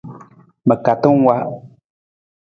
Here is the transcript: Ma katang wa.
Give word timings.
Ma 0.67 0.75
katang 0.85 1.19
wa. 1.27 1.35